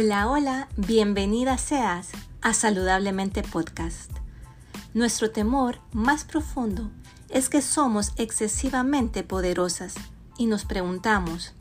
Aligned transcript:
Hola, 0.00 0.28
hola, 0.28 0.68
bienvenida 0.76 1.58
seas 1.58 2.10
a 2.40 2.54
Saludablemente 2.54 3.42
Podcast. 3.42 4.12
Nuestro 4.94 5.32
temor 5.32 5.80
más 5.90 6.22
profundo 6.22 6.92
es 7.30 7.48
que 7.48 7.60
somos 7.62 8.12
excesivamente 8.14 9.24
poderosas 9.24 9.96
y 10.36 10.46
nos 10.46 10.64
preguntamos, 10.64 11.52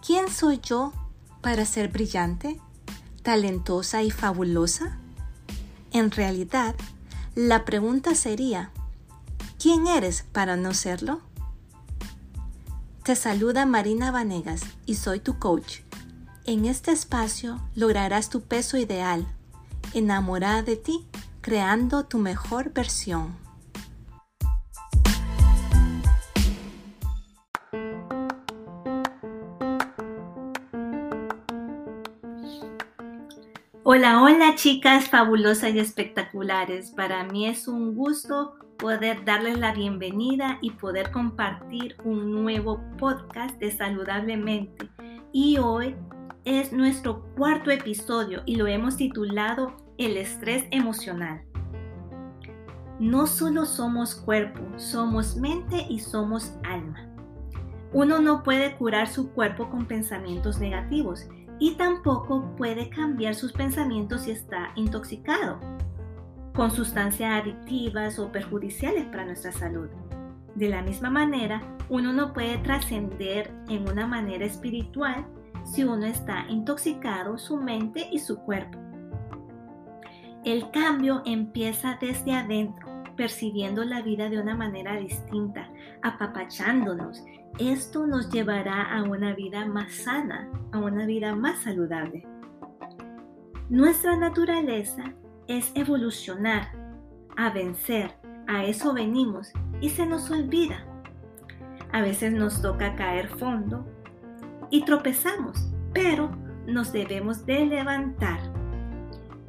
¿quién 0.00 0.30
soy 0.30 0.60
yo 0.62 0.94
para 1.42 1.66
ser 1.66 1.88
brillante, 1.88 2.58
talentosa 3.22 4.02
y 4.02 4.10
fabulosa? 4.10 4.96
En 5.92 6.10
realidad, 6.10 6.74
la 7.34 7.66
pregunta 7.66 8.14
sería, 8.14 8.70
¿quién 9.58 9.86
eres 9.86 10.24
para 10.32 10.56
no 10.56 10.72
serlo? 10.72 11.20
Te 13.02 13.14
saluda 13.14 13.66
Marina 13.66 14.10
Vanegas 14.10 14.62
y 14.86 14.94
soy 14.94 15.20
tu 15.20 15.38
coach 15.38 15.80
en 16.48 16.64
este 16.64 16.92
espacio 16.92 17.60
lograrás 17.74 18.30
tu 18.30 18.40
peso 18.40 18.78
ideal, 18.78 19.26
enamorada 19.92 20.62
de 20.62 20.76
ti, 20.76 21.06
creando 21.42 22.06
tu 22.06 22.16
mejor 22.16 22.72
versión. 22.72 23.36
Hola, 33.82 34.22
hola 34.22 34.54
chicas 34.54 35.10
fabulosas 35.10 35.74
y 35.74 35.80
espectaculares. 35.80 36.92
Para 36.92 37.24
mí 37.24 37.46
es 37.46 37.68
un 37.68 37.94
gusto 37.94 38.54
poder 38.78 39.26
darles 39.26 39.58
la 39.58 39.74
bienvenida 39.74 40.56
y 40.62 40.70
poder 40.70 41.10
compartir 41.10 41.94
un 42.04 42.32
nuevo 42.32 42.80
podcast 42.96 43.58
de 43.58 43.70
Saludablemente. 43.70 44.88
Y 45.30 45.58
hoy 45.58 45.94
es 46.48 46.72
nuestro 46.72 47.20
cuarto 47.36 47.70
episodio 47.70 48.40
y 48.46 48.56
lo 48.56 48.66
hemos 48.66 48.96
titulado 48.96 49.76
El 49.98 50.16
estrés 50.16 50.64
emocional. 50.70 51.42
No 52.98 53.26
solo 53.26 53.66
somos 53.66 54.14
cuerpo, 54.14 54.62
somos 54.78 55.36
mente 55.36 55.84
y 55.90 55.98
somos 55.98 56.54
alma. 56.64 57.06
Uno 57.92 58.20
no 58.20 58.42
puede 58.42 58.74
curar 58.76 59.08
su 59.08 59.30
cuerpo 59.32 59.68
con 59.68 59.84
pensamientos 59.84 60.58
negativos 60.58 61.26
y 61.58 61.74
tampoco 61.74 62.56
puede 62.56 62.88
cambiar 62.88 63.34
sus 63.34 63.52
pensamientos 63.52 64.22
si 64.22 64.30
está 64.30 64.72
intoxicado 64.74 65.60
con 66.54 66.70
sustancias 66.70 67.42
adictivas 67.42 68.18
o 68.18 68.32
perjudiciales 68.32 69.04
para 69.04 69.26
nuestra 69.26 69.52
salud. 69.52 69.90
De 70.54 70.70
la 70.70 70.80
misma 70.80 71.10
manera, 71.10 71.60
uno 71.90 72.14
no 72.14 72.32
puede 72.32 72.56
trascender 72.58 73.52
en 73.68 73.86
una 73.86 74.06
manera 74.06 74.46
espiritual 74.46 75.26
si 75.70 75.84
uno 75.84 76.06
está 76.06 76.46
intoxicado 76.48 77.38
su 77.38 77.56
mente 77.56 78.08
y 78.10 78.18
su 78.18 78.38
cuerpo. 78.38 78.78
El 80.44 80.70
cambio 80.70 81.22
empieza 81.26 81.98
desde 82.00 82.32
adentro, 82.32 82.88
percibiendo 83.16 83.84
la 83.84 84.00
vida 84.00 84.30
de 84.30 84.40
una 84.40 84.54
manera 84.54 84.96
distinta, 84.96 85.70
apapachándonos. 86.02 87.24
Esto 87.58 88.06
nos 88.06 88.30
llevará 88.30 88.82
a 88.96 89.02
una 89.02 89.34
vida 89.34 89.66
más 89.66 89.92
sana, 89.92 90.48
a 90.72 90.78
una 90.78 91.04
vida 91.04 91.34
más 91.34 91.58
saludable. 91.58 92.26
Nuestra 93.68 94.16
naturaleza 94.16 95.12
es 95.48 95.72
evolucionar, 95.74 96.72
a 97.36 97.50
vencer, 97.50 98.14
a 98.46 98.64
eso 98.64 98.94
venimos 98.94 99.52
y 99.80 99.90
se 99.90 100.06
nos 100.06 100.30
olvida. 100.30 100.86
A 101.92 102.00
veces 102.00 102.32
nos 102.32 102.62
toca 102.62 102.94
caer 102.94 103.28
fondo 103.28 103.86
y 104.70 104.84
tropezamos, 104.84 105.68
pero 105.92 106.30
nos 106.66 106.92
debemos 106.92 107.46
de 107.46 107.66
levantar. 107.66 108.38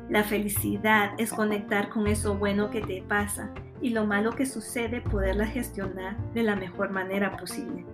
La 0.09 0.23
felicidad 0.23 1.11
es 1.17 1.31
conectar 1.31 1.89
con 1.89 2.07
eso 2.07 2.35
bueno 2.35 2.69
que 2.69 2.81
te 2.81 3.01
pasa 3.03 3.53
y 3.81 3.89
lo 3.91 4.05
malo 4.05 4.31
que 4.31 4.45
sucede 4.45 5.01
poderla 5.01 5.45
gestionar 5.45 6.17
de 6.33 6.43
la 6.43 6.55
mejor 6.55 6.89
manera 6.91 7.37
posible. 7.37 7.85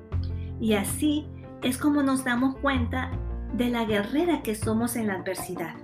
Y 0.60 0.74
así 0.74 1.28
es 1.62 1.78
como 1.78 2.04
nos 2.04 2.24
damos 2.24 2.56
cuenta 2.58 3.12
de 3.54 3.70
la 3.70 3.86
guerrera 3.86 4.42
que 4.44 4.56
somos 4.56 4.96
en 4.96 5.08
la 5.08 5.16
adversidad. 5.16 5.76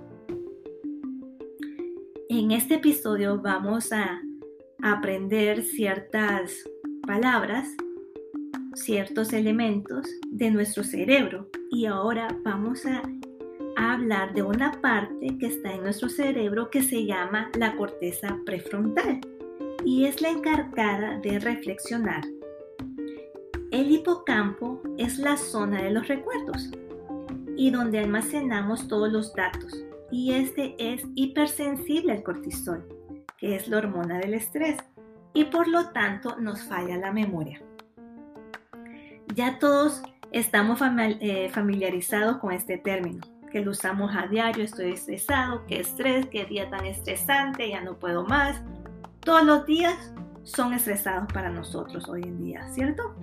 En 2.28 2.50
este 2.50 2.76
episodio 2.76 3.40
vamos 3.40 3.92
a 3.92 4.22
aprender 4.82 5.62
ciertas 5.62 6.52
palabras 7.06 7.68
ciertos 8.74 9.32
elementos 9.32 10.08
de 10.30 10.50
nuestro 10.50 10.84
cerebro 10.84 11.48
y 11.70 11.86
ahora 11.86 12.28
vamos 12.44 12.86
a, 12.86 13.02
hablar 13.74 14.34
de 14.34 14.42
una 14.42 14.70
parte 14.82 15.38
que 15.38 15.46
está 15.46 15.72
en 15.72 15.82
nuestro 15.82 16.10
cerebro 16.10 16.68
que 16.68 16.82
se 16.82 17.06
llama 17.06 17.50
la 17.58 17.74
corteza 17.74 18.38
prefrontal 18.44 19.20
y 19.82 20.04
es 20.04 20.20
la 20.20 20.28
encargada 20.28 21.18
de 21.20 21.38
reflexionar. 21.38 22.22
El 23.70 23.90
hipocampo 23.90 24.82
es 24.98 25.18
la 25.18 25.38
zona 25.38 25.82
de 25.82 25.90
los 25.90 26.06
recuerdos 26.06 26.70
y 27.56 27.70
donde 27.70 27.98
almacenamos 27.98 28.88
todos 28.88 29.10
los 29.10 29.32
datos 29.34 29.84
y 30.10 30.32
este 30.32 30.74
es 30.78 31.02
hipersensible 31.14 32.12
al 32.12 32.22
cortisol, 32.22 32.86
que 33.38 33.56
es 33.56 33.68
la 33.68 33.78
hormona 33.78 34.18
del 34.18 34.34
estrés 34.34 34.76
y 35.32 35.44
por 35.44 35.66
lo 35.66 35.88
tanto 35.92 36.36
nos 36.38 36.62
falla 36.62 36.98
la 36.98 37.10
memoria. 37.10 37.62
Ya 39.34 39.58
todos 39.58 40.02
estamos 40.30 40.80
eh, 40.82 41.48
familiarizados 41.50 42.36
con 42.36 42.52
este 42.52 42.76
término, 42.76 43.20
que 43.50 43.60
lo 43.60 43.70
usamos 43.70 44.14
a 44.14 44.26
diario, 44.26 44.62
estoy 44.62 44.92
estresado, 44.92 45.64
qué 45.66 45.80
estrés, 45.80 46.26
qué 46.26 46.44
día 46.44 46.68
tan 46.68 46.84
estresante, 46.84 47.70
ya 47.70 47.80
no 47.80 47.98
puedo 47.98 48.26
más. 48.26 48.60
Todos 49.20 49.44
los 49.44 49.64
días 49.64 50.12
son 50.42 50.74
estresados 50.74 51.32
para 51.32 51.48
nosotros 51.48 52.08
hoy 52.10 52.24
en 52.24 52.42
día, 52.42 52.68
¿cierto? 52.68 53.14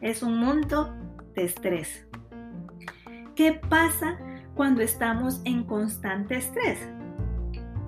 Es 0.00 0.22
un 0.22 0.38
mundo 0.38 0.94
de 1.34 1.44
estrés. 1.44 2.06
¿Qué 3.34 3.60
pasa 3.68 4.18
cuando 4.54 4.82
estamos 4.82 5.40
en 5.44 5.64
constante 5.64 6.36
estrés? 6.36 6.88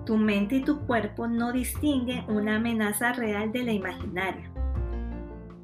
Tu 0.05 0.17
mente 0.17 0.57
y 0.57 0.65
tu 0.65 0.81
cuerpo 0.81 1.29
no 1.29 1.53
distinguen 1.53 2.29
una 2.29 2.57
amenaza 2.57 3.13
real 3.13 3.53
de 3.53 3.63
la 3.63 3.73
imaginaria. 3.73 4.51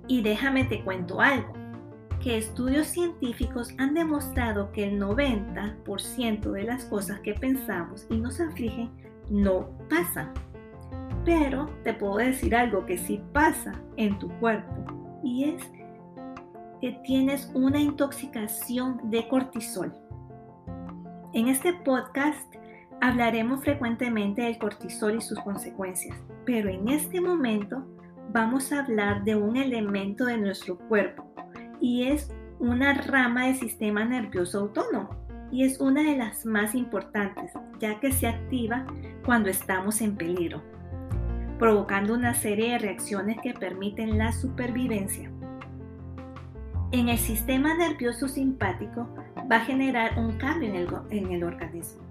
Y 0.06 0.22
déjame 0.22 0.64
te 0.64 0.84
cuento 0.84 1.20
algo 1.20 1.63
que 2.24 2.38
estudios 2.38 2.86
científicos 2.86 3.74
han 3.76 3.92
demostrado 3.92 4.72
que 4.72 4.84
el 4.84 4.98
90% 4.98 6.52
de 6.52 6.62
las 6.62 6.86
cosas 6.86 7.20
que 7.20 7.34
pensamos 7.34 8.06
y 8.08 8.16
nos 8.16 8.40
afligen 8.40 8.90
no 9.28 9.68
pasan. 9.90 10.32
Pero 11.26 11.66
te 11.84 11.92
puedo 11.92 12.16
decir 12.16 12.56
algo 12.56 12.86
que 12.86 12.96
sí 12.96 13.20
pasa 13.34 13.74
en 13.98 14.18
tu 14.18 14.30
cuerpo 14.40 15.20
y 15.22 15.50
es 15.50 15.62
que 16.80 16.92
tienes 17.04 17.50
una 17.52 17.78
intoxicación 17.78 19.10
de 19.10 19.28
cortisol. 19.28 19.92
En 21.34 21.48
este 21.48 21.74
podcast 21.74 22.54
hablaremos 23.02 23.60
frecuentemente 23.60 24.40
del 24.40 24.56
cortisol 24.56 25.16
y 25.16 25.20
sus 25.20 25.38
consecuencias, 25.40 26.16
pero 26.46 26.70
en 26.70 26.88
este 26.88 27.20
momento 27.20 27.86
vamos 28.32 28.72
a 28.72 28.82
hablar 28.82 29.24
de 29.24 29.36
un 29.36 29.58
elemento 29.58 30.24
de 30.24 30.38
nuestro 30.38 30.78
cuerpo 30.78 31.23
y 31.84 32.04
es 32.04 32.32
una 32.60 32.94
rama 32.94 33.44
del 33.44 33.56
sistema 33.56 34.06
nervioso 34.06 34.60
autónomo 34.60 35.10
y 35.52 35.64
es 35.64 35.80
una 35.80 36.02
de 36.02 36.16
las 36.16 36.46
más 36.46 36.74
importantes 36.74 37.52
ya 37.78 38.00
que 38.00 38.10
se 38.10 38.26
activa 38.26 38.86
cuando 39.22 39.50
estamos 39.50 40.00
en 40.00 40.16
peligro, 40.16 40.62
provocando 41.58 42.14
una 42.14 42.32
serie 42.32 42.70
de 42.70 42.78
reacciones 42.78 43.36
que 43.42 43.52
permiten 43.52 44.16
la 44.16 44.32
supervivencia. 44.32 45.30
En 46.90 47.10
el 47.10 47.18
sistema 47.18 47.74
nervioso 47.74 48.28
simpático 48.28 49.06
va 49.52 49.56
a 49.56 49.66
generar 49.66 50.18
un 50.18 50.38
cambio 50.38 50.70
en 50.70 50.76
el, 50.76 50.88
en 51.10 51.32
el 51.32 51.44
organismo. 51.44 52.02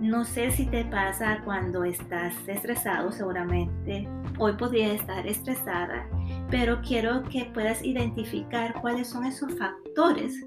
No 0.00 0.24
sé 0.24 0.50
si 0.50 0.66
te 0.66 0.84
pasa 0.84 1.42
cuando 1.44 1.84
estás 1.84 2.34
estresado, 2.48 3.12
seguramente 3.12 4.08
hoy 4.40 4.54
podría 4.54 4.94
estar 4.94 5.24
estresada 5.28 6.08
pero 6.52 6.82
quiero 6.86 7.22
que 7.30 7.46
puedas 7.54 7.82
identificar 7.82 8.78
cuáles 8.82 9.08
son 9.08 9.24
esos 9.24 9.54
factores 9.54 10.38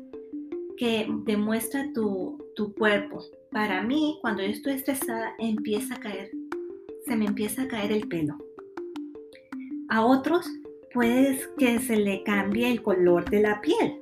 que 0.78 1.08
demuestra 1.26 1.92
tu, 1.96 2.38
tu 2.56 2.76
cuerpo. 2.76 3.24
Para 3.52 3.82
mí, 3.82 4.20
cuando 4.22 4.44
yo 4.44 4.50
estoy 4.50 4.74
estresada, 4.74 5.34
empieza 5.40 5.96
a 5.96 6.00
caer, 6.00 6.30
se 7.08 7.16
me 7.16 7.26
empieza 7.26 7.64
a 7.64 7.68
caer 7.68 7.92
el 7.92 8.08
pelo. 8.08 8.38
A 9.90 10.06
otros, 10.06 10.48
puede 10.94 11.40
que 11.58 11.80
se 11.80 11.96
le 11.96 12.22
cambie 12.22 12.72
el 12.72 12.84
color 12.84 13.28
de 13.28 13.42
la 13.42 13.60
piel. 13.62 13.98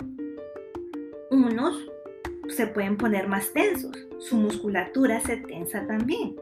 Unos 1.32 1.90
se 2.50 2.68
pueden 2.68 2.98
poner 2.98 3.30
más 3.30 3.54
tensos, 3.54 3.96
su 4.20 4.36
musculatura 4.36 5.22
se 5.22 5.38
tensa 5.38 5.88
también. 5.88 6.36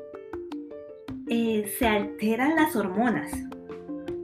Eh, 1.28 1.72
se 1.78 1.86
alteran 1.86 2.56
las 2.56 2.76
hormonas, 2.76 3.32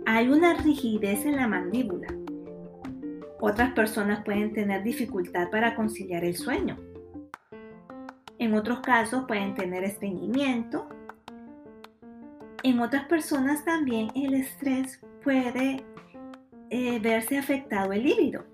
hay 0.09 0.29
una 0.29 0.53
rigidez 0.53 1.25
en 1.25 1.35
la 1.35 1.49
mandíbula. 1.49 2.07
Otras 3.41 3.73
personas 3.73 4.23
pueden 4.23 4.53
tener 4.53 4.81
dificultad 4.81 5.49
para 5.49 5.75
conciliar 5.75 6.23
el 6.23 6.33
sueño. 6.33 6.77
En 8.39 8.53
otros 8.53 8.79
casos 8.79 9.25
pueden 9.27 9.53
tener 9.53 9.83
estreñimiento. 9.83 10.87
En 12.63 12.79
otras 12.79 13.03
personas 13.07 13.65
también 13.65 14.07
el 14.15 14.35
estrés 14.35 15.01
puede 15.25 15.83
eh, 16.69 16.99
verse 16.99 17.37
afectado 17.37 17.91
el 17.91 18.03
líbido. 18.03 18.45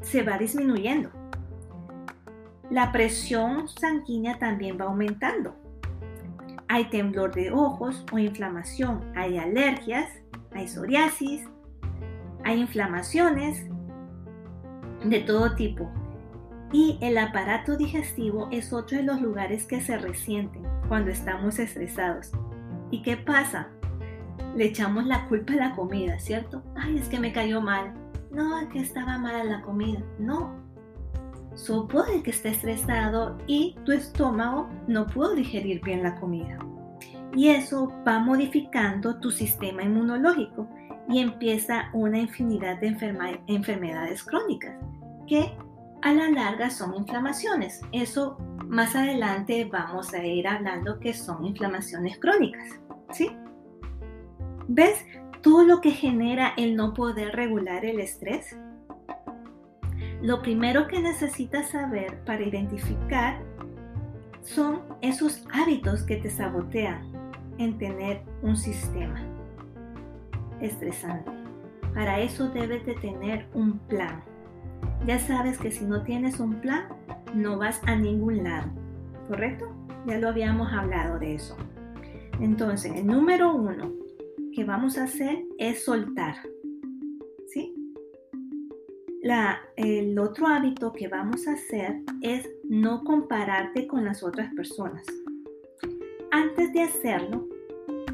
Se 0.00 0.22
va 0.22 0.38
disminuyendo. 0.38 1.10
La 2.70 2.92
presión 2.92 3.68
sanguínea 3.68 4.38
también 4.38 4.78
va 4.80 4.86
aumentando. 4.86 5.54
Hay 6.68 6.88
temblor 6.88 7.34
de 7.34 7.52
ojos 7.52 8.06
o 8.10 8.18
inflamación. 8.18 9.12
Hay 9.14 9.36
alergias, 9.36 10.08
hay 10.56 10.68
psoriasis, 10.68 11.44
hay 12.44 12.60
inflamaciones 12.60 13.66
de 15.04 15.20
todo 15.20 15.54
tipo. 15.54 15.90
Y 16.72 16.98
el 17.00 17.16
aparato 17.18 17.76
digestivo 17.76 18.48
es 18.50 18.72
otro 18.72 18.98
de 18.98 19.04
los 19.04 19.20
lugares 19.20 19.66
que 19.66 19.80
se 19.80 19.96
resienten 19.98 20.62
cuando 20.88 21.10
estamos 21.10 21.58
estresados. 21.58 22.32
¿Y 22.90 23.02
qué 23.02 23.16
pasa? 23.16 23.68
Le 24.56 24.66
echamos 24.66 25.06
la 25.06 25.28
culpa 25.28 25.52
a 25.52 25.56
la 25.56 25.76
comida, 25.76 26.18
¿cierto? 26.18 26.62
Ay, 26.74 26.98
es 26.98 27.08
que 27.08 27.20
me 27.20 27.32
cayó 27.32 27.60
mal. 27.60 27.92
No, 28.30 28.58
es 28.58 28.68
que 28.68 28.80
estaba 28.80 29.18
mala 29.18 29.44
la 29.44 29.62
comida. 29.62 30.00
No, 30.18 30.54
puede 31.88 32.22
que 32.22 32.30
esté 32.30 32.50
estresado 32.50 33.38
y 33.46 33.76
tu 33.84 33.92
estómago 33.92 34.68
no 34.86 35.06
pudo 35.06 35.34
digerir 35.34 35.80
bien 35.82 36.02
la 36.02 36.14
comida. 36.16 36.58
Y 37.36 37.50
eso 37.50 37.92
va 38.06 38.18
modificando 38.18 39.20
tu 39.20 39.30
sistema 39.30 39.82
inmunológico 39.82 40.66
y 41.08 41.20
empieza 41.20 41.90
una 41.92 42.18
infinidad 42.18 42.80
de 42.80 42.96
enfermedades 43.46 44.24
crónicas 44.24 44.74
que 45.26 45.52
a 46.02 46.12
la 46.12 46.30
larga 46.30 46.70
son 46.70 46.94
inflamaciones. 46.94 47.82
Eso 47.92 48.38
más 48.66 48.96
adelante 48.96 49.68
vamos 49.70 50.14
a 50.14 50.24
ir 50.24 50.48
hablando 50.48 50.98
que 50.98 51.12
son 51.12 51.44
inflamaciones 51.44 52.18
crónicas. 52.18 52.80
¿Sí? 53.12 53.30
¿Ves 54.68 55.04
todo 55.42 55.64
lo 55.64 55.80
que 55.80 55.90
genera 55.90 56.54
el 56.56 56.74
no 56.74 56.94
poder 56.94 57.36
regular 57.36 57.84
el 57.84 58.00
estrés? 58.00 58.56
Lo 60.22 60.40
primero 60.40 60.88
que 60.88 61.00
necesitas 61.00 61.70
saber 61.70 62.24
para 62.24 62.42
identificar 62.42 63.40
son 64.42 64.82
esos 65.02 65.44
hábitos 65.52 66.02
que 66.02 66.16
te 66.16 66.30
sabotean 66.30 67.15
en 67.58 67.78
tener 67.78 68.22
un 68.42 68.56
sistema 68.56 69.20
estresante. 70.60 71.30
Para 71.94 72.20
eso 72.20 72.48
debes 72.48 72.84
de 72.86 72.94
tener 72.94 73.46
un 73.54 73.78
plan. 73.78 74.22
Ya 75.06 75.18
sabes 75.18 75.58
que 75.58 75.70
si 75.70 75.84
no 75.84 76.02
tienes 76.02 76.40
un 76.40 76.60
plan, 76.60 76.88
no 77.34 77.58
vas 77.58 77.80
a 77.86 77.96
ningún 77.96 78.44
lado, 78.44 78.70
¿correcto? 79.28 79.68
Ya 80.06 80.18
lo 80.18 80.28
habíamos 80.28 80.72
hablado 80.72 81.18
de 81.18 81.34
eso. 81.34 81.56
Entonces, 82.40 82.92
el 82.94 83.06
número 83.06 83.54
uno 83.54 83.92
que 84.54 84.64
vamos 84.64 84.98
a 84.98 85.04
hacer 85.04 85.44
es 85.58 85.84
soltar 85.84 86.36
el 89.76 90.18
otro 90.18 90.46
hábito 90.46 90.92
que 90.92 91.08
vamos 91.08 91.46
a 91.46 91.52
hacer 91.52 92.02
es 92.20 92.48
no 92.64 93.04
compararte 93.04 93.86
con 93.86 94.04
las 94.04 94.22
otras 94.22 94.52
personas. 94.54 95.04
Antes 96.30 96.72
de 96.72 96.82
hacerlo, 96.82 97.45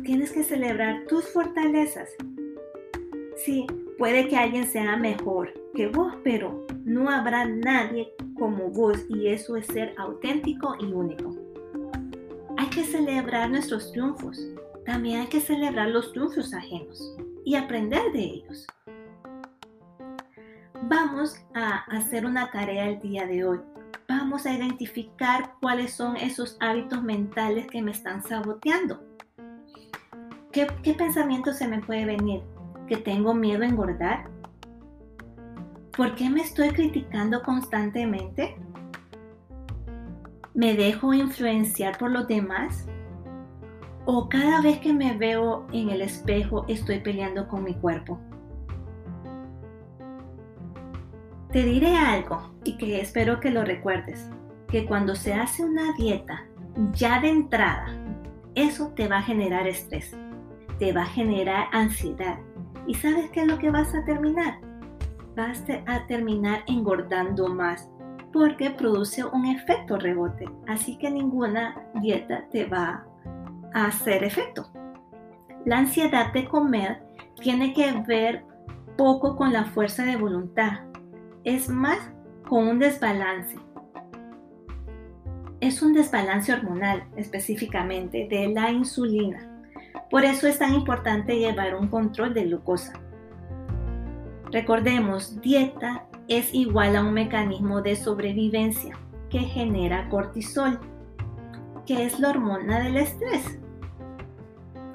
tienes 0.03 0.33
que 0.33 0.43
celebrar 0.43 1.07
tus 1.07 1.29
fortalezas. 1.29 2.11
Sí, 3.37 3.67
puede 3.99 4.29
que 4.29 4.37
alguien 4.37 4.67
sea 4.67 4.97
mejor 4.97 5.53
que 5.75 5.89
vos, 5.89 6.15
pero 6.23 6.67
no 6.85 7.11
habrá 7.11 7.45
nadie 7.47 8.13
como 8.39 8.71
vos 8.71 8.99
y 9.09 9.29
eso 9.29 9.57
es 9.57 9.67
ser 9.67 9.95
auténtico 9.99 10.77
y 10.81 10.93
único. 10.93 11.35
Hay 12.59 12.69
que 12.69 12.85
celebrar 12.85 13.51
nuestros 13.51 13.93
triunfos. 13.93 14.39
También 14.85 15.21
hay 15.21 15.27
que 15.29 15.41
celebrar 15.41 15.89
los 15.89 16.13
triunfos 16.13 16.53
ajenos 16.53 17.17
y 17.45 17.55
aprender 17.55 18.13
de 18.13 18.21
ellos 18.21 18.67
vamos 20.93 21.37
a 21.55 21.85
hacer 21.97 22.27
una 22.27 22.51
tarea 22.51 22.89
el 22.89 23.01
día 23.01 23.27
de 23.27 23.45
hoy. 23.45 23.61
Vamos 24.09 24.45
a 24.45 24.53
identificar 24.53 25.55
cuáles 25.61 25.95
son 25.95 26.17
esos 26.17 26.57
hábitos 26.61 27.03
mentales 27.03 27.67
que 27.69 27.81
me 27.81 27.93
están 27.93 28.23
saboteando. 28.23 29.03
¿Qué, 30.53 30.67
pensamiento 30.93 31.55
se 31.55 31.67
me 31.67 31.81
puede 31.81 32.05
venir? 32.05 32.43
¿Que 32.87 32.99
tengo 32.99 33.33
miedo 33.33 33.63
a 33.63 33.67
engordar? 33.67 34.25
¿Por 35.97 36.15
qué 36.15 36.29
me 36.29 36.43
estoy 36.43 36.69
criticando 36.69 37.43
constantemente? 37.43 38.55
¿Me 40.53 40.75
dejo 40.75 41.15
influenciar 41.15 41.97
por 41.97 42.11
los 42.11 42.29
demás? 42.29 42.87
¿O 44.05 44.29
cada 44.29 44.61
vez 44.61 44.79
que 44.81 44.93
me 44.93 45.17
veo 45.17 45.67
en 45.73 45.89
el 45.89 46.03
espejo 46.03 46.67
estoy 46.69 46.99
peleando 46.99 47.49
con 47.49 47.65
mi 47.65 47.73
cuerpo? 47.73 48.21
Te 51.51 51.63
diré 51.63 51.97
algo 51.97 52.53
y 52.65 52.77
que 52.77 53.01
espero 53.01 53.41
que 53.41 53.51
lo 53.51 53.65
recuerdes, 53.65 54.29
que 54.69 54.85
cuando 54.85 55.15
se 55.15 55.33
hace 55.33 55.65
una 55.65 55.95
dieta 55.95 56.45
ya 56.93 57.21
de 57.21 57.31
entrada, 57.31 57.87
eso 58.55 58.89
te 58.89 59.09
va 59.09 59.19
a 59.19 59.23
generar 59.23 59.67
estrés, 59.67 60.15
te 60.83 60.93
va 60.93 61.03
a 61.03 61.07
generar 61.07 61.69
ansiedad. 61.71 62.41
¿Y 62.89 62.95
sabes 62.95 63.31
qué 63.31 63.43
es 63.43 63.47
lo 63.47 63.57
que 63.57 63.71
vas 63.71 63.95
a 63.95 64.05
terminar? 64.05 64.59
Vas 65.37 65.63
a 65.87 66.07
terminar 66.09 66.65
engordando 66.67 67.47
más 67.55 67.89
porque 68.33 68.71
produce 68.71 69.25
un 69.25 69.47
efecto 69.47 69.97
rebote. 69.97 70.45
Así 70.67 70.99
que 70.99 71.09
ninguna 71.09 71.81
dieta 72.01 72.49
te 72.51 72.65
va 72.65 73.07
a 73.73 73.87
hacer 73.87 74.25
efecto. 74.25 74.73
La 75.65 75.79
ansiedad 75.79 76.33
de 76.33 76.49
comer 76.49 77.01
tiene 77.41 77.75
que 77.75 77.93
ver 78.05 78.45
poco 78.99 79.37
con 79.37 79.53
la 79.53 79.67
fuerza 79.67 80.03
de 80.03 80.17
voluntad, 80.17 80.81
es 81.45 81.69
más 81.69 82.01
con 82.49 82.67
un 82.67 82.79
desbalance. 82.81 83.57
Es 85.61 85.81
un 85.81 85.93
desbalance 85.93 86.53
hormonal 86.53 87.05
específicamente 87.15 88.27
de 88.29 88.49
la 88.49 88.73
insulina. 88.73 89.52
Por 90.13 90.27
eso 90.27 90.47
es 90.47 90.59
tan 90.59 90.75
importante 90.75 91.39
llevar 91.39 91.75
un 91.75 91.89
control 91.89 92.35
de 92.35 92.45
glucosa. 92.45 92.93
Recordemos, 94.51 95.41
dieta 95.41 96.07
es 96.29 96.53
igual 96.53 96.97
a 96.97 97.03
un 97.03 97.15
mecanismo 97.15 97.81
de 97.81 97.97
sobrevivencia 97.97 98.95
que 99.31 99.39
genera 99.39 100.11
cortisol, 100.11 100.79
que 101.87 102.05
es 102.05 102.21
la 102.21 102.29
hormona 102.29 102.81
del 102.81 102.99
estrés. 102.99 103.59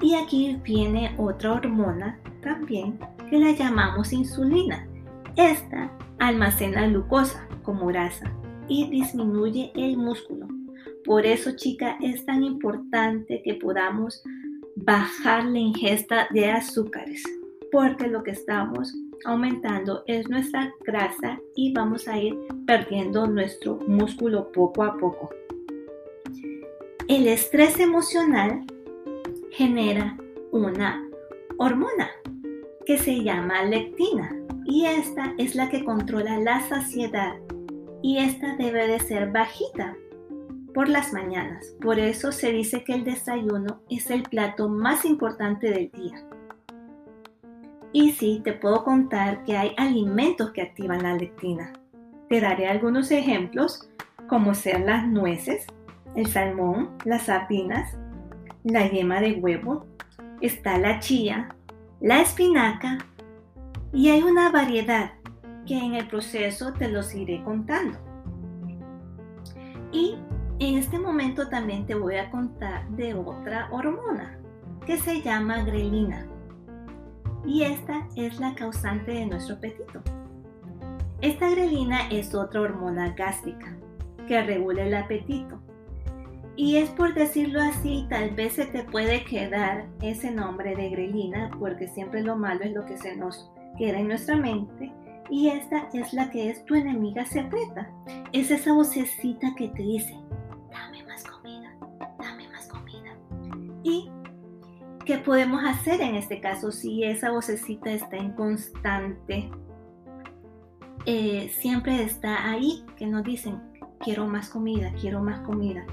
Y 0.00 0.14
aquí 0.14 0.60
viene 0.62 1.12
otra 1.18 1.54
hormona 1.54 2.20
también 2.40 3.00
que 3.28 3.38
la 3.38 3.50
llamamos 3.50 4.12
insulina. 4.12 4.86
Esta 5.34 5.90
almacena 6.20 6.86
glucosa 6.86 7.44
como 7.64 7.86
grasa 7.86 8.32
y 8.68 8.88
disminuye 8.88 9.72
el 9.74 9.96
músculo. 9.96 10.46
Por 11.04 11.26
eso, 11.26 11.56
chica, 11.56 11.98
es 12.00 12.24
tan 12.24 12.44
importante 12.44 13.42
que 13.42 13.54
podamos 13.54 14.22
bajar 14.84 15.44
la 15.44 15.58
ingesta 15.58 16.28
de 16.30 16.50
azúcares, 16.50 17.22
porque 17.72 18.06
lo 18.06 18.22
que 18.22 18.30
estamos 18.30 18.94
aumentando 19.24 20.04
es 20.06 20.28
nuestra 20.28 20.72
grasa 20.84 21.40
y 21.56 21.72
vamos 21.72 22.06
a 22.06 22.18
ir 22.18 22.36
perdiendo 22.66 23.26
nuestro 23.26 23.80
músculo 23.86 24.50
poco 24.52 24.84
a 24.84 24.96
poco. 24.96 25.30
El 27.08 27.26
estrés 27.26 27.80
emocional 27.80 28.64
genera 29.50 30.16
una 30.52 31.08
hormona 31.56 32.10
que 32.86 32.98
se 32.98 33.22
llama 33.22 33.64
lectina 33.64 34.34
y 34.64 34.84
esta 34.86 35.34
es 35.38 35.54
la 35.54 35.68
que 35.70 35.84
controla 35.84 36.38
la 36.38 36.60
saciedad 36.68 37.34
y 38.02 38.18
esta 38.18 38.56
debe 38.56 38.86
de 38.86 39.00
ser 39.00 39.32
bajita 39.32 39.96
por 40.78 40.88
las 40.88 41.12
mañanas. 41.12 41.74
Por 41.80 41.98
eso 41.98 42.30
se 42.30 42.52
dice 42.52 42.84
que 42.84 42.94
el 42.94 43.02
desayuno 43.02 43.80
es 43.90 44.12
el 44.12 44.22
plato 44.22 44.68
más 44.68 45.04
importante 45.04 45.72
del 45.72 45.90
día. 45.90 46.24
Y 47.92 48.12
sí, 48.12 48.40
te 48.44 48.52
puedo 48.52 48.84
contar 48.84 49.42
que 49.42 49.56
hay 49.56 49.74
alimentos 49.76 50.52
que 50.52 50.62
activan 50.62 51.02
la 51.02 51.16
lectina. 51.16 51.72
Te 52.28 52.40
daré 52.40 52.68
algunos 52.68 53.10
ejemplos, 53.10 53.90
como 54.28 54.54
sean 54.54 54.86
las 54.86 55.04
nueces, 55.04 55.66
el 56.14 56.28
salmón, 56.28 56.90
las 57.04 57.22
sardinas, 57.22 57.98
la 58.62 58.88
yema 58.88 59.20
de 59.20 59.32
huevo, 59.32 59.84
está 60.40 60.78
la 60.78 61.00
chía, 61.00 61.56
la 62.00 62.20
espinaca, 62.20 62.98
y 63.92 64.10
hay 64.10 64.22
una 64.22 64.52
variedad 64.52 65.14
que 65.66 65.76
en 65.76 65.94
el 65.94 66.06
proceso 66.06 66.72
te 66.72 66.86
los 66.86 67.16
iré 67.16 67.42
contando. 67.42 67.98
Y 69.90 70.18
en 70.66 70.78
este 70.78 70.98
momento 70.98 71.48
también 71.48 71.86
te 71.86 71.94
voy 71.94 72.16
a 72.16 72.30
contar 72.30 72.88
de 72.90 73.14
otra 73.14 73.68
hormona 73.70 74.38
que 74.86 74.96
se 74.98 75.22
llama 75.22 75.62
grelina. 75.62 76.26
Y 77.44 77.62
esta 77.62 78.06
es 78.16 78.40
la 78.40 78.54
causante 78.54 79.12
de 79.12 79.26
nuestro 79.26 79.56
apetito. 79.56 80.02
Esta 81.20 81.50
grelina 81.50 82.08
es 82.10 82.34
otra 82.34 82.60
hormona 82.60 83.14
gástrica 83.14 83.76
que 84.26 84.42
regula 84.42 84.84
el 84.84 84.94
apetito 84.94 85.60
Y 86.54 86.76
es 86.76 86.90
por 86.90 87.14
decirlo 87.14 87.60
así, 87.62 88.06
tal 88.08 88.30
vez 88.30 88.54
se 88.54 88.66
te 88.66 88.82
puede 88.82 89.24
quedar 89.24 89.86
ese 90.02 90.30
nombre 90.30 90.74
de 90.74 90.90
grelina, 90.90 91.50
porque 91.58 91.88
siempre 91.88 92.22
lo 92.22 92.36
malo 92.36 92.60
es 92.62 92.72
lo 92.72 92.84
que 92.84 92.98
se 92.98 93.16
nos 93.16 93.50
queda 93.78 93.98
en 93.98 94.08
nuestra 94.08 94.36
mente. 94.36 94.92
Y 95.30 95.48
esta 95.48 95.88
es 95.92 96.12
la 96.12 96.30
que 96.30 96.50
es 96.50 96.64
tu 96.64 96.74
enemiga 96.74 97.24
secreta. 97.24 97.90
Es 98.32 98.50
esa 98.50 98.72
vocecita 98.72 99.54
que 99.56 99.68
te 99.68 99.82
dice, 99.82 100.16
¿Y 103.82 104.10
qué 105.04 105.18
podemos 105.18 105.62
hacer 105.64 106.00
en 106.00 106.14
este 106.14 106.40
caso 106.40 106.72
si 106.72 107.04
esa 107.04 107.30
vocecita 107.30 107.90
está 107.90 108.16
en 108.16 108.32
constante? 108.32 109.50
Eh, 111.06 111.48
siempre 111.58 112.02
está 112.02 112.50
ahí 112.50 112.84
que 112.96 113.06
nos 113.06 113.24
dicen, 113.24 113.60
quiero 114.00 114.26
más 114.26 114.50
comida, 114.50 114.92
quiero 115.00 115.22
más 115.22 115.40
comida. 115.40 115.84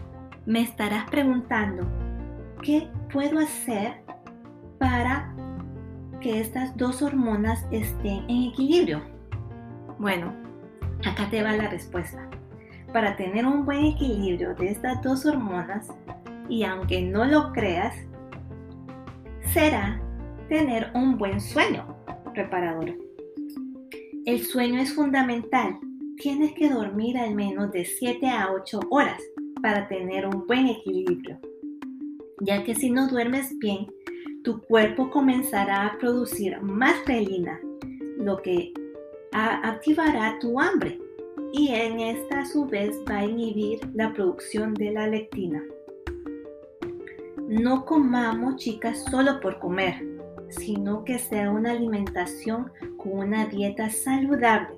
Me 0.46 0.62
estarás 0.62 1.10
preguntando, 1.10 1.88
¿qué 2.62 2.90
puedo 3.12 3.40
hacer 3.40 4.04
para 4.80 5.34
que 6.20 6.42
estas 6.42 6.76
dos 6.76 7.02
hormonas 7.02 7.66
estén 7.72 8.30
en 8.30 8.50
equilibrio? 8.52 9.02
Bueno, 10.00 10.34
acá 11.06 11.30
te 11.30 11.42
va 11.42 11.54
la 11.54 11.70
respuesta. 11.70 12.30
Para 12.92 13.16
tener 13.16 13.46
un 13.46 13.66
buen 13.66 13.86
equilibrio 13.86 14.54
de 14.56 14.70
estas 14.70 15.02
dos 15.02 15.26
hormonas, 15.26 15.88
y 16.50 16.64
aunque 16.64 17.02
no 17.02 17.26
lo 17.26 17.52
creas, 17.52 17.96
será 19.54 20.02
tener 20.50 20.92
un 20.94 21.18
buen 21.18 21.40
sueño 21.40 21.96
reparador. 22.34 22.94
El 24.26 24.44
sueño 24.44 24.82
es 24.82 24.94
fundamental. 24.94 25.78
Tienes 26.18 26.54
que 26.54 26.70
dormir 26.70 27.18
al 27.18 27.36
menos 27.36 27.72
de 27.72 27.86
7 27.86 28.28
a 28.28 28.52
8 28.52 28.80
horas 28.90 29.22
para 29.62 29.88
tener 29.88 30.26
un 30.26 30.46
buen 30.48 30.68
equilibrio, 30.68 31.40
ya 32.42 32.64
que 32.64 32.76
si 32.76 32.90
no 32.90 33.08
duermes 33.08 33.58
bien, 33.60 33.88
tu 34.44 34.62
cuerpo 34.62 35.10
comenzará 35.10 35.88
a 35.88 35.98
producir 35.98 36.62
más 36.62 36.96
relina, 37.06 37.60
lo 38.18 38.42
que 38.42 38.74
activará 39.32 40.38
tu 40.40 40.60
hambre 40.60 41.00
y 41.52 41.70
en 41.70 42.00
esta 42.00 42.42
a 42.42 42.46
su 42.46 42.66
vez 42.66 42.98
va 43.10 43.18
a 43.18 43.26
inhibir 43.26 43.80
la 43.94 44.14
producción 44.14 44.74
de 44.74 44.92
la 44.92 45.08
lectina. 45.08 45.64
No 47.48 47.86
comamos, 47.86 48.56
chicas, 48.58 49.06
solo 49.12 49.40
por 49.40 49.60
comer, 49.60 50.04
sino 50.50 51.04
que 51.04 51.20
sea 51.20 51.52
una 51.52 51.72
alimentación 51.72 52.72
con 52.98 53.20
una 53.20 53.46
dieta 53.46 53.90
saludable. 53.90 54.76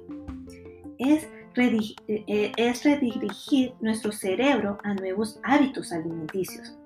Es, 0.97 1.29
eh, 1.55 2.51
es 2.57 2.83
redirigir 2.83 3.73
nuestro 3.79 4.11
cerebro 4.11 4.77
a 4.83 4.93
nuevos 4.95 5.39
hábitos 5.43 5.91
alimenticios. 5.93 6.77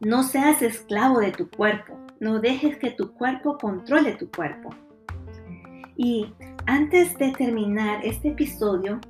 No 0.00 0.22
seas 0.22 0.62
esclavo 0.62 1.20
de 1.20 1.32
tu 1.32 1.50
cuerpo, 1.50 1.98
no 2.18 2.40
dejes 2.40 2.78
que 2.78 2.90
tu 2.90 3.12
cuerpo 3.12 3.58
controle 3.58 4.12
tu 4.12 4.30
cuerpo. 4.30 4.70
Y 5.96 6.32
antes 6.66 7.16
de 7.18 7.32
terminar 7.32 8.04
este 8.04 8.28
episodio, 8.28 9.00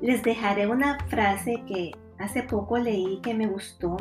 les 0.00 0.22
dejaré 0.22 0.68
una 0.68 0.98
frase 1.08 1.62
que 1.66 1.92
hace 2.18 2.42
poco 2.42 2.78
leí 2.78 3.20
que 3.22 3.34
me 3.34 3.46
gustó. 3.46 3.96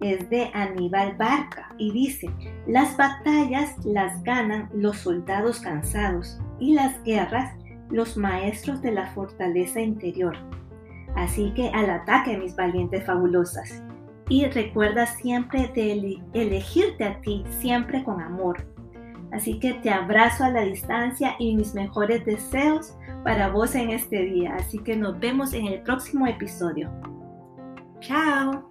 Es 0.00 0.28
de 0.30 0.50
Aníbal 0.54 1.16
Barca 1.16 1.74
y 1.78 1.92
dice, 1.92 2.30
las 2.66 2.96
batallas 2.96 3.74
las 3.84 4.22
ganan 4.22 4.68
los 4.72 4.98
soldados 4.98 5.60
cansados 5.60 6.38
y 6.58 6.74
las 6.74 7.02
guerras 7.04 7.54
los 7.90 8.16
maestros 8.16 8.80
de 8.82 8.92
la 8.92 9.06
fortaleza 9.08 9.80
interior. 9.80 10.36
Así 11.16 11.52
que 11.54 11.68
al 11.70 11.90
ataque, 11.90 12.38
mis 12.38 12.54
valientes 12.54 13.04
fabulosas. 13.04 13.82
Y 14.28 14.46
recuerda 14.46 15.06
siempre 15.06 15.68
de 15.74 16.20
elegirte 16.34 17.04
a 17.04 17.20
ti, 17.20 17.44
siempre 17.58 18.04
con 18.04 18.20
amor, 18.20 18.64
Así 19.32 19.60
que 19.60 19.74
te 19.74 19.90
abrazo 19.90 20.44
a 20.44 20.50
la 20.50 20.62
distancia 20.62 21.36
y 21.38 21.54
mis 21.54 21.74
mejores 21.74 22.24
deseos 22.24 22.96
para 23.24 23.48
vos 23.48 23.74
en 23.74 23.90
este 23.90 24.24
día. 24.24 24.54
Así 24.56 24.78
que 24.78 24.96
nos 24.96 25.18
vemos 25.20 25.52
en 25.52 25.66
el 25.66 25.82
próximo 25.82 26.26
episodio. 26.26 26.90
Chao. 28.00 28.69